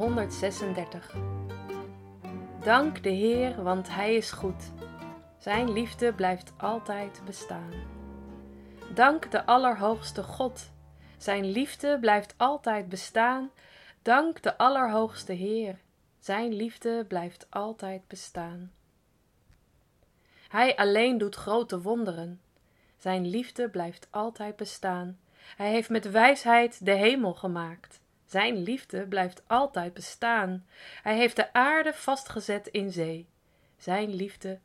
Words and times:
Psalm 0.00 0.12
136. 0.12 1.14
Dank 2.62 3.02
de 3.02 3.10
Heer, 3.10 3.62
want 3.62 3.88
Hij 3.88 4.14
is 4.14 4.30
goed. 4.30 4.72
Zijn 5.38 5.72
liefde 5.72 6.12
blijft 6.12 6.52
altijd 6.58 7.22
bestaan. 7.24 7.72
Dank 8.94 9.30
de 9.30 9.46
Allerhoogste 9.46 10.22
God. 10.22 10.70
Zijn 11.18 11.44
liefde 11.44 11.98
blijft 12.00 12.34
altijd 12.36 12.88
bestaan. 12.88 13.50
Dank 14.02 14.42
de 14.42 14.58
Allerhoogste 14.58 15.32
Heer. 15.32 15.78
Zijn 16.18 16.52
liefde 16.54 17.04
blijft 17.08 17.46
altijd 17.50 18.08
bestaan. 18.08 18.72
Hij 20.48 20.76
alleen 20.76 21.18
doet 21.18 21.34
grote 21.34 21.80
wonderen. 21.80 22.40
Zijn 22.96 23.26
liefde 23.26 23.68
blijft 23.68 24.08
altijd 24.10 24.56
bestaan. 24.56 25.18
Hij 25.56 25.70
heeft 25.70 25.88
met 25.88 26.10
wijsheid 26.10 26.84
de 26.84 26.94
hemel 26.94 27.34
gemaakt. 27.34 28.00
Zijn 28.30 28.56
liefde 28.56 29.06
blijft 29.06 29.42
altijd 29.46 29.94
bestaan. 29.94 30.66
Hij 31.02 31.16
heeft 31.16 31.36
de 31.36 31.52
aarde 31.52 31.92
vastgezet 31.92 32.66
in 32.66 32.92
zee. 32.92 33.28
Zijn 33.76 34.14
liefde 34.14 34.58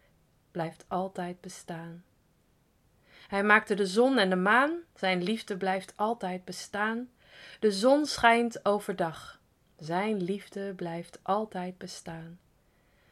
blijft 0.52 0.86
altijd 0.88 1.42
bestaan. 1.42 2.04
Hij 3.28 3.44
maakte 3.44 3.76
de 3.76 3.86
zon 3.86 4.18
en 4.18 4.30
de 4.30 4.36
maan. 4.36 4.80
Zijn 4.96 5.24
liefde 5.24 5.58
blijft 5.58 5.94
altijd 5.96 6.46
bestaan. 6.46 7.10
De 7.60 7.72
zon 7.72 8.06
schijnt 8.06 8.66
overdag. 8.66 9.40
Zijn 9.80 10.24
liefde 10.24 10.74
blijft 10.74 11.20
altijd 11.24 11.78
bestaan. 11.78 12.40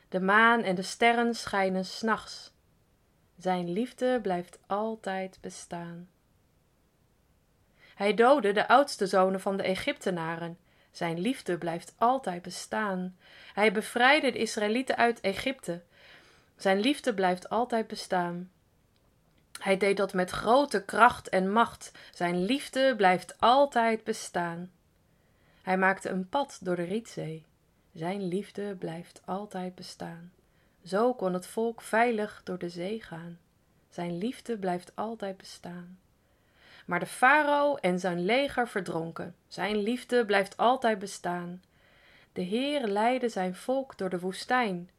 De 0.09 0.19
maan 0.19 0.63
en 0.63 0.75
de 0.75 0.81
sterren 0.81 1.35
schijnen 1.35 1.85
s'nachts. 1.85 2.51
Zijn 3.37 3.71
liefde 3.71 4.19
blijft 4.21 4.59
altijd 4.67 5.37
bestaan. 5.41 6.09
Hij 8.03 8.13
doodde 8.13 8.51
de 8.51 8.67
oudste 8.67 9.07
zonen 9.07 9.41
van 9.41 9.57
de 9.57 9.63
Egyptenaren. 9.63 10.57
Zijn 10.91 11.19
liefde 11.19 11.57
blijft 11.57 11.93
altijd 11.97 12.41
bestaan. 12.41 13.17
Hij 13.53 13.71
bevrijdde 13.71 14.31
de 14.31 14.37
Israëlieten 14.37 14.97
uit 14.97 15.21
Egypte. 15.21 15.81
Zijn 16.55 16.79
liefde 16.79 17.13
blijft 17.13 17.49
altijd 17.49 17.87
bestaan. 17.87 18.51
Hij 19.59 19.77
deed 19.77 19.97
dat 19.97 20.13
met 20.13 20.29
grote 20.29 20.83
kracht 20.83 21.29
en 21.29 21.51
macht. 21.51 21.91
Zijn 22.13 22.45
liefde 22.45 22.95
blijft 22.95 23.35
altijd 23.39 24.03
bestaan. 24.03 24.71
Hij 25.61 25.77
maakte 25.77 26.09
een 26.09 26.29
pad 26.29 26.59
door 26.61 26.75
de 26.75 26.83
Rietzee. 26.83 27.45
Zijn 27.93 28.27
liefde 28.27 28.75
blijft 28.75 29.21
altijd 29.25 29.75
bestaan. 29.75 30.31
Zo 30.85 31.13
kon 31.13 31.33
het 31.33 31.47
volk 31.47 31.81
veilig 31.81 32.41
door 32.43 32.57
de 32.57 32.69
zee 32.69 33.01
gaan. 33.01 33.39
Zijn 33.89 34.17
liefde 34.17 34.57
blijft 34.57 34.95
altijd 34.95 35.37
bestaan. 35.37 35.97
Maar 36.85 36.99
de 36.99 37.05
farao 37.05 37.75
en 37.75 37.99
zijn 37.99 38.25
leger 38.25 38.67
verdronken. 38.67 39.35
Zijn 39.47 39.77
liefde 39.77 40.25
blijft 40.25 40.57
altijd 40.57 40.99
bestaan. 40.99 41.61
De 42.33 42.41
Heer 42.41 42.87
leidde 42.87 43.29
zijn 43.29 43.55
volk 43.55 43.97
door 43.97 44.09
de 44.09 44.19
woestijn. 44.19 44.89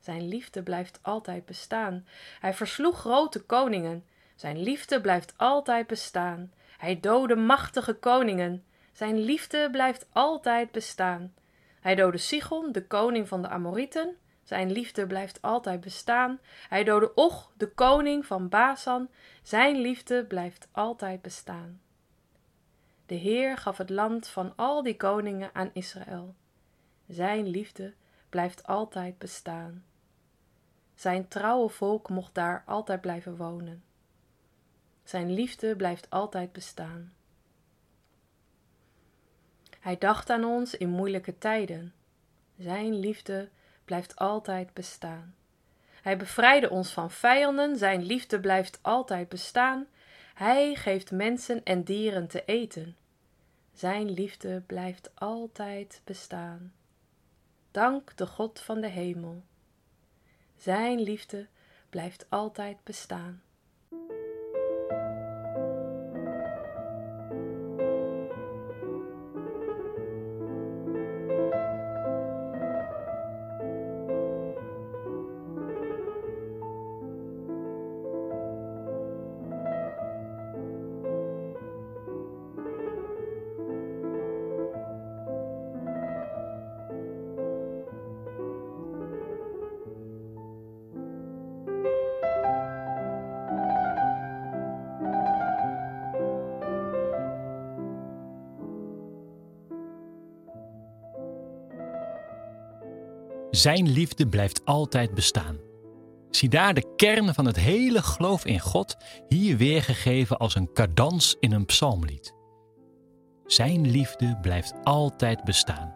Zijn 0.00 0.28
liefde 0.28 0.62
blijft 0.62 0.98
altijd 1.02 1.46
bestaan. 1.46 2.06
Hij 2.40 2.54
versloeg 2.54 2.98
grote 2.98 3.40
koningen. 3.42 4.04
Zijn 4.34 4.62
liefde 4.62 5.00
blijft 5.00 5.34
altijd 5.36 5.86
bestaan. 5.86 6.52
Hij 6.78 7.00
doodde 7.00 7.36
machtige 7.36 7.94
koningen. 7.94 8.64
Zijn 8.92 9.18
liefde 9.18 9.68
blijft 9.70 10.06
altijd 10.12 10.70
bestaan. 10.70 11.34
Hij 11.80 11.94
doodde 11.94 12.18
Sigon, 12.18 12.72
de 12.72 12.86
koning 12.86 13.28
van 13.28 13.42
de 13.42 13.48
Amorieten. 13.48 14.16
Zijn 14.44 14.72
liefde 14.72 15.06
blijft 15.06 15.42
altijd 15.42 15.80
bestaan. 15.80 16.38
Hij 16.68 16.84
doodde 16.84 17.14
Och, 17.14 17.52
de 17.56 17.68
koning 17.68 18.26
van 18.26 18.48
Basan. 18.48 19.08
Zijn 19.42 19.76
liefde 19.76 20.24
blijft 20.24 20.68
altijd 20.72 21.22
bestaan. 21.22 21.80
De 23.06 23.14
Heer 23.14 23.56
gaf 23.56 23.78
het 23.78 23.90
land 23.90 24.28
van 24.28 24.52
al 24.56 24.82
die 24.82 24.96
koningen 24.96 25.50
aan 25.52 25.70
Israël. 25.72 26.34
Zijn 27.08 27.46
liefde 27.46 27.94
blijft 28.28 28.66
altijd 28.66 29.18
bestaan. 29.18 29.84
Zijn 30.94 31.28
trouwe 31.28 31.68
volk 31.68 32.08
mocht 32.08 32.34
daar 32.34 32.62
altijd 32.66 33.00
blijven 33.00 33.36
wonen. 33.36 33.84
Zijn 35.04 35.32
liefde 35.32 35.76
blijft 35.76 36.10
altijd 36.10 36.52
bestaan. 36.52 37.12
Hij 39.80 39.98
dacht 39.98 40.30
aan 40.30 40.44
ons 40.44 40.76
in 40.76 40.88
moeilijke 40.88 41.38
tijden. 41.38 41.94
Zijn 42.58 42.98
liefde 42.98 43.48
blijft 43.84 44.16
altijd 44.16 44.72
bestaan. 44.72 45.34
Hij 46.02 46.16
bevrijdde 46.16 46.70
ons 46.70 46.92
van 46.92 47.10
vijanden, 47.10 47.76
zijn 47.76 48.02
liefde 48.02 48.40
blijft 48.40 48.78
altijd 48.82 49.28
bestaan. 49.28 49.86
Hij 50.34 50.74
geeft 50.74 51.10
mensen 51.10 51.64
en 51.64 51.82
dieren 51.82 52.28
te 52.28 52.44
eten. 52.44 52.96
Zijn 53.72 54.10
liefde 54.10 54.60
blijft 54.66 55.10
altijd 55.14 56.00
bestaan. 56.04 56.72
Dank 57.70 58.16
de 58.16 58.26
God 58.26 58.60
van 58.60 58.80
de 58.80 58.88
hemel. 58.88 59.42
Zijn 60.56 61.00
liefde 61.00 61.46
blijft 61.90 62.26
altijd 62.28 62.76
bestaan. 62.84 63.42
Zijn 103.54 103.90
liefde 103.90 104.28
blijft 104.28 104.64
altijd 104.64 105.14
bestaan. 105.14 105.58
Zie 106.30 106.48
daar 106.48 106.74
de 106.74 106.94
kern 106.96 107.34
van 107.34 107.44
het 107.44 107.56
hele 107.56 108.02
geloof 108.02 108.44
in 108.44 108.60
God 108.60 108.96
hier 109.28 109.56
weergegeven 109.56 110.38
als 110.38 110.54
een 110.54 110.72
cadans 110.72 111.36
in 111.40 111.52
een 111.52 111.64
psalmlied. 111.64 112.34
Zijn 113.46 113.90
liefde 113.90 114.38
blijft 114.42 114.72
altijd 114.82 115.44
bestaan. 115.44 115.94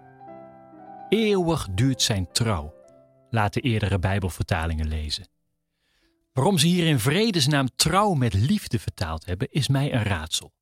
Eeuwig 1.09 1.69
duurt 1.71 2.03
zijn 2.03 2.33
trouw, 2.33 2.75
laten 3.31 3.63
eerdere 3.63 3.99
Bijbelvertalingen 3.99 4.89
lezen. 4.89 5.29
Waarom 6.33 6.59
ze 6.59 6.67
hier 6.67 6.87
in 6.87 6.99
vredesnaam 6.99 7.69
trouw 7.77 8.15
met 8.15 8.35
liefde 8.35 8.79
vertaald 8.79 9.25
hebben, 9.25 9.51
is 9.51 9.69
mij 9.69 9.95
een 9.95 10.03
raadsel. 10.03 10.53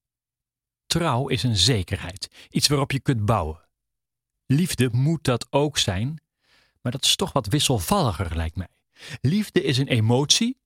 Trouw 0.87 1.29
is 1.29 1.43
een 1.43 1.56
zekerheid, 1.56 2.47
iets 2.51 2.69
waarop 2.69 2.93
je 2.93 3.01
kunt 3.01 3.25
bouwen. 3.25 3.61
Liefde 4.47 4.89
moet 4.93 5.25
dat 5.25 5.47
ook 5.51 5.79
zijn, 5.79 6.21
maar 6.87 6.95
dat 6.95 7.05
is 7.05 7.17
toch 7.17 7.33
wat 7.33 7.47
wisselvalliger, 7.47 8.37
lijkt 8.37 8.57
mij. 8.57 8.69
Liefde 9.21 9.63
is 9.63 9.79
een 9.79 9.89
emotie, 9.89 10.61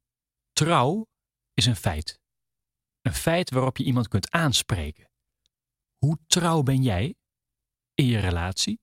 trouw 0.52 1.06
is 1.54 1.66
een 1.66 1.76
feit. 1.76 2.20
Een 3.02 3.14
feit 3.14 3.50
waarop 3.50 3.76
je 3.76 3.84
iemand 3.84 4.08
kunt 4.08 4.30
aanspreken. 4.30 5.10
Hoe 5.96 6.18
trouw 6.26 6.62
ben 6.62 6.82
jij 6.82 7.14
in 7.94 8.06
je 8.06 8.18
relatie, 8.18 8.80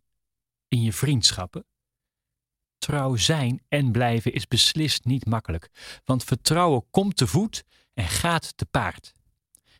in 0.67 0.81
je 0.81 0.93
vriendschappen? 0.93 1.65
Trouw 2.77 3.15
zijn 3.15 3.63
en 3.67 3.91
blijven 3.91 4.33
is 4.33 4.47
beslist 4.47 5.05
niet 5.05 5.25
makkelijk, 5.25 5.69
want 6.05 6.23
vertrouwen 6.23 6.89
komt 6.89 7.17
te 7.17 7.27
voet 7.27 7.63
en 7.93 8.07
gaat 8.07 8.57
te 8.57 8.65
paard. 8.65 9.13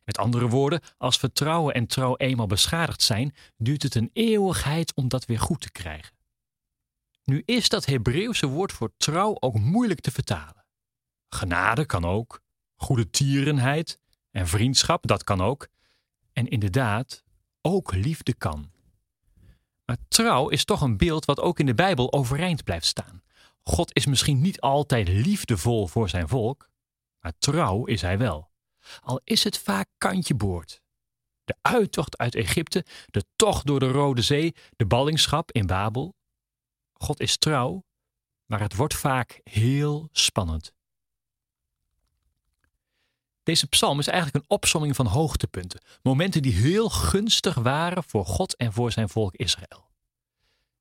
Met 0.04 0.18
andere 0.18 0.48
woorden, 0.48 0.82
als 0.98 1.18
vertrouwen 1.18 1.74
en 1.74 1.88
trouw 1.88 2.16
eenmaal 2.16 2.48
beschadigd 2.48 3.02
zijn, 3.02 3.36
duurt 3.56 3.84
het 3.84 3.96
een 3.96 4.10
eeuwigheid 4.14 4.94
om 4.96 5.08
dat 5.08 5.26
weer 5.26 5.40
goed 5.40 5.62
te 5.62 5.72
krijgen. 5.72 6.17
Nu 7.32 7.44
is 7.46 7.70
dat 7.70 7.86
Hebreeuwse 7.86 8.48
woord 8.48 8.72
voor 8.72 8.92
trouw 8.98 9.38
ook 9.40 9.60
moeilijk 9.60 10.00
te 10.00 10.12
vertalen. 10.12 10.66
Genade 11.30 11.86
kan 11.86 12.06
ook, 12.06 12.42
goede 12.76 13.10
tierenheid 13.10 14.00
en 14.32 14.48
vriendschap, 14.48 15.08
dat 15.08 15.24
kan 15.24 15.42
ook. 15.42 15.68
En 16.34 16.48
inderdaad, 16.48 17.24
ook 17.62 17.94
liefde 17.94 18.34
kan. 18.34 18.72
Maar 19.86 19.98
trouw 20.08 20.50
is 20.50 20.66
toch 20.66 20.82
een 20.82 20.98
beeld 20.98 21.26
wat 21.26 21.40
ook 21.40 21.60
in 21.60 21.66
de 21.66 21.74
Bijbel 21.74 22.14
overeind 22.14 22.64
blijft 22.64 22.86
staan. 22.86 23.24
God 23.62 23.96
is 23.96 24.06
misschien 24.06 24.42
niet 24.42 24.62
altijd 24.62 25.08
liefdevol 25.08 25.88
voor 25.88 26.10
zijn 26.10 26.28
volk, 26.28 26.70
maar 27.20 27.34
trouw 27.38 27.86
is 27.86 28.02
hij 28.02 28.18
wel. 28.18 28.52
Al 29.02 29.22
is 29.24 29.44
het 29.44 29.58
vaak 29.58 29.88
kantje 29.98 30.36
boord. 30.36 30.82
De 31.44 31.56
uittocht 31.62 32.18
uit 32.18 32.36
Egypte, 32.36 32.86
de 33.06 33.26
tocht 33.36 33.66
door 33.66 33.80
de 33.80 33.92
Rode 33.92 34.22
Zee, 34.22 34.56
de 34.76 34.86
ballingschap 34.86 35.52
in 35.52 35.66
Babel, 35.66 36.16
God 36.98 37.20
is 37.20 37.38
trouw, 37.38 37.84
maar 38.46 38.60
het 38.60 38.76
wordt 38.76 38.94
vaak 38.94 39.42
heel 39.44 40.10
spannend. 40.12 40.74
Deze 43.44 43.68
psalm 43.68 44.00
is 44.00 44.08
eigenlijk 44.08 44.44
een 44.44 44.56
opsomming 44.56 44.96
van 44.96 45.06
hoogtepunten, 45.06 45.82
momenten 46.02 46.42
die 46.42 46.54
heel 46.54 46.90
gunstig 46.90 47.56
waren 47.56 48.04
voor 48.04 48.26
God 48.26 48.56
en 48.56 48.74
voor 48.74 48.92
zijn 48.92 49.10
volk 49.10 49.36
Israël. 49.36 49.88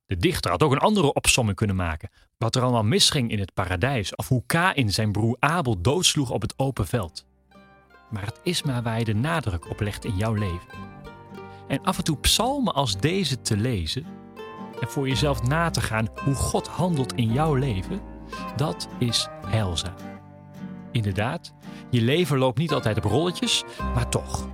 De 0.07 0.17
dichter 0.17 0.51
had 0.51 0.63
ook 0.63 0.71
een 0.71 0.77
andere 0.77 1.13
opsomming 1.13 1.57
kunnen 1.57 1.75
maken. 1.75 2.09
Wat 2.37 2.55
er 2.55 2.61
allemaal 2.61 2.83
misging 2.83 3.31
in 3.31 3.39
het 3.39 3.53
paradijs. 3.53 4.15
Of 4.15 4.27
hoe 4.27 4.43
Kain 4.45 4.91
zijn 4.91 5.11
broer 5.11 5.35
Abel 5.39 5.81
doodsloeg 5.81 6.29
op 6.29 6.41
het 6.41 6.53
open 6.57 6.87
veld. 6.87 7.25
Maar 8.09 8.25
het 8.25 8.39
is 8.43 8.63
maar 8.63 8.83
waar 8.83 8.99
je 8.99 9.05
de 9.05 9.15
nadruk 9.15 9.69
op 9.69 9.79
legt 9.79 10.05
in 10.05 10.15
jouw 10.15 10.33
leven. 10.33 10.67
En 11.67 11.83
af 11.83 11.97
en 11.97 12.03
toe 12.03 12.17
psalmen 12.17 12.73
als 12.73 12.97
deze 12.97 13.41
te 13.41 13.57
lezen. 13.57 14.05
En 14.79 14.87
voor 14.87 15.07
jezelf 15.07 15.43
na 15.43 15.69
te 15.69 15.81
gaan 15.81 16.07
hoe 16.23 16.35
God 16.35 16.67
handelt 16.67 17.13
in 17.13 17.33
jouw 17.33 17.53
leven. 17.53 18.01
Dat 18.55 18.87
is 18.97 19.27
heilzaam. 19.45 19.95
Inderdaad, 20.91 21.53
je 21.89 22.01
leven 22.01 22.37
loopt 22.37 22.57
niet 22.57 22.73
altijd 22.73 22.97
op 22.97 23.03
rolletjes, 23.03 23.63
maar 23.93 24.09
toch. 24.09 24.47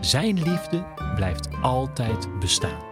Zijn 0.00 0.42
liefde 0.42 0.84
blijft 1.14 1.48
altijd 1.62 2.38
bestaan. 2.38 2.87